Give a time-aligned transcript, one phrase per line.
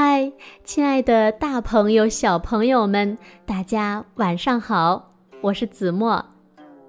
[0.00, 0.32] 嗨，
[0.62, 5.12] 亲爱的大朋友、小朋友们，大家晚上好！
[5.40, 6.24] 我是子墨，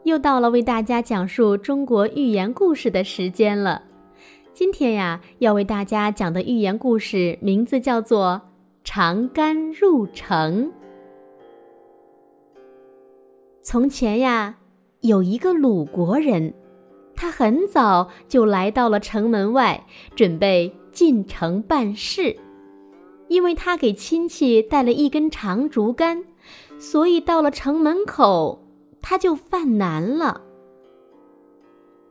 [0.04, 3.82] 又到了为大家讲述中国寓言故事的时间了。
[4.54, 8.40] 今天呀，要为大家讲的寓言故事名字叫做
[8.84, 10.66] 《长杆入城》。
[13.64, 14.58] 从前呀，
[15.02, 16.54] 有一个鲁国人，
[17.16, 19.84] 他很早就来到了城门外，
[20.16, 22.38] 准备进城办事。
[23.30, 26.26] 因为他给亲戚带了一根长竹竿，
[26.80, 28.60] 所以到了城门口，
[29.02, 30.42] 他就犯难了。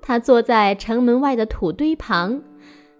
[0.00, 2.40] 他坐在城门外的土堆旁，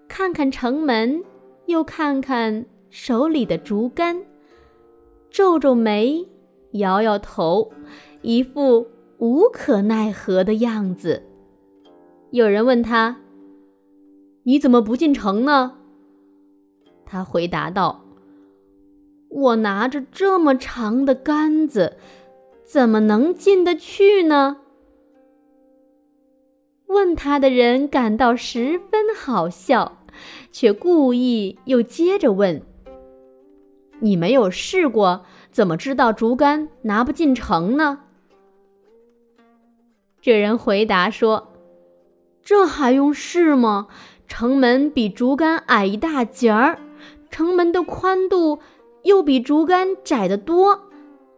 [0.09, 1.25] 看看城门，
[1.67, 4.25] 又看看手里的竹竿，
[5.31, 6.27] 皱皱眉，
[6.73, 7.73] 摇摇头，
[8.21, 8.89] 一副
[9.19, 11.23] 无可奈何的样子。
[12.31, 13.17] 有人问他
[14.43, 15.79] ：“你怎么不进城呢？”
[17.07, 18.05] 他回答道。
[19.29, 21.97] 我拿着这么长的杆子，
[22.65, 24.59] 怎么能进得去呢？
[26.87, 29.99] 问他的人感到十分好笑，
[30.51, 32.63] 却故意又接着问
[34.01, 38.01] ：“你没有试过，怎么知道竹竿拿不进城呢？”
[40.23, 41.53] 这人回答说
[42.43, 43.89] ：“这还用试吗？
[44.27, 46.79] 城门比竹竿矮一大截儿，
[47.31, 48.61] 城门的宽度……”
[49.03, 50.91] 又比竹竿窄得多，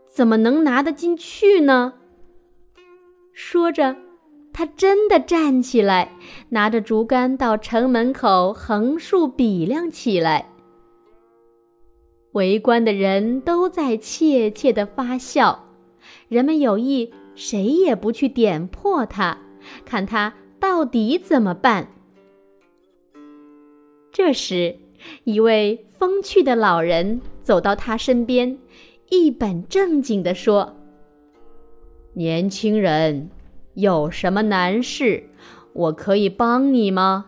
[0.07, 1.95] 怎么能拿得进去呢？
[3.33, 3.97] 说着，
[4.53, 6.13] 他真的站起来，
[6.51, 10.51] 拿着竹竿到城门口横竖比量起来。
[12.33, 15.67] 围观的人都在窃窃的发笑，
[16.29, 19.39] 人们有意谁也不去点破他，
[19.85, 21.89] 看他到底怎么办。
[24.13, 24.77] 这时，
[25.25, 27.21] 一位风趣的老人。
[27.43, 28.59] 走到他身边，
[29.11, 30.77] 一本正经地说
[32.15, 33.29] ：“年轻人，
[33.75, 35.25] 有什么难事？
[35.73, 37.27] 我可以帮你吗？”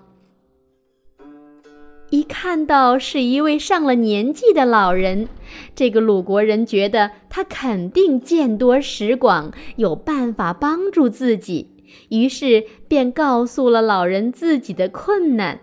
[2.10, 5.28] 一看到是一位上了年纪的老人，
[5.74, 11.70] 这个鲁国人觉得他肯定见多识广，有办法帮助自己，
[12.10, 15.58] 于是便告诉了老人自己的困难。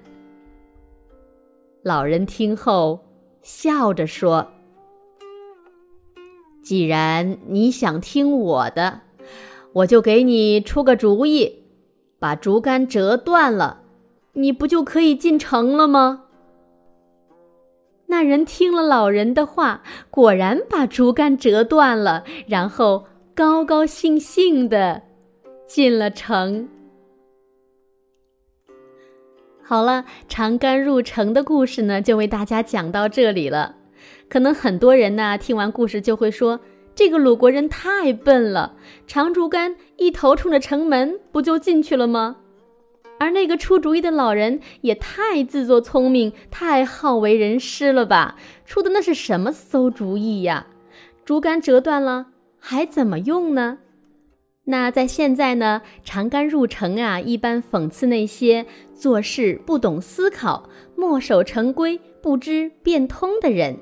[1.84, 3.02] 老人听后。
[3.42, 4.52] 笑着说
[6.62, 9.00] ：“既然你想听我的，
[9.72, 11.64] 我就给你出个主意，
[12.20, 13.82] 把竹竿折断了，
[14.34, 16.26] 你不就可以进城了吗？”
[18.08, 25.02] 那人听了老人的话，果然把竹竿折断了，然后高高兴兴的
[25.66, 26.68] 进了城。
[29.70, 33.76] 好了，长杆入城的故事呢，就为大家讲到这里了。
[34.28, 36.60] 可能很多人呢，听完故事就会说，
[36.96, 38.74] 这个鲁国人太笨了，
[39.06, 42.38] 长竹竿一头冲着城门，不就进去了吗？
[43.20, 48.38] 而那个出主意的老人也太自作聪明，太好为人师了吧？
[48.66, 50.66] 出的那是什么馊主意呀？
[51.24, 52.26] 竹竿折断了，
[52.58, 53.78] 还怎么用呢？
[54.72, 58.64] 那在现在呢，长杆入城啊，一般讽刺那些
[58.94, 63.78] 做事不懂思考、墨守成规、不知变通的人，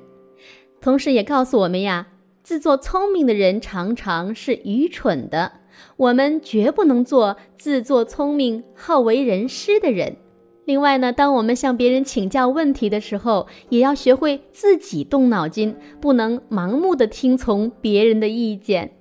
[0.80, 2.08] 同时也告诉我们呀，
[2.42, 5.52] 自作聪明的人常常是愚蠢的，
[5.98, 10.16] 我们绝不能做自作聪明、好为人师的人。
[10.64, 18.94] 另外呢，当我们向别人请教问题的时候，也要学会自己动脑筋，不能盲目的听从别人的意见。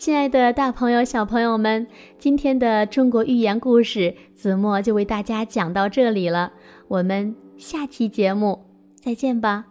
[0.00, 1.86] 亲爱的，大朋友、小朋友们，
[2.18, 6.54] 今天的中国寓言故事，子墨就为大家讲到这里了。
[6.88, 9.66] 我们下期节目再见吧。